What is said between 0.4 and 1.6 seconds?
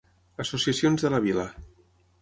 Associacions de la vila.